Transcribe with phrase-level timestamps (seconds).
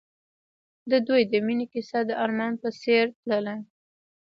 [0.91, 3.55] د دوی د مینې کیسه د آرمان په څېر تلله.